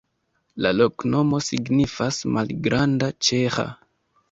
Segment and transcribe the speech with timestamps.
[0.65, 3.71] La loknomo signifas: malgranda-ĉeĥa.